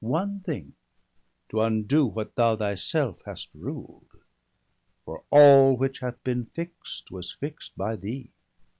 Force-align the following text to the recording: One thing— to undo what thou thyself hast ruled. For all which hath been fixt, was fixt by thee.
One 0.03 0.39
thing— 0.39 0.73
to 1.51 1.61
undo 1.61 2.07
what 2.07 2.33
thou 2.33 2.55
thyself 2.55 3.21
hast 3.27 3.53
ruled. 3.53 4.07
For 5.05 5.23
all 5.29 5.77
which 5.77 5.99
hath 5.99 6.23
been 6.23 6.45
fixt, 6.47 7.11
was 7.11 7.31
fixt 7.31 7.77
by 7.77 7.97
thee. 7.97 8.31